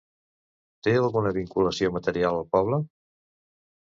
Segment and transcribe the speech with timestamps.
[0.85, 2.79] Té alguna vinculació material al poble?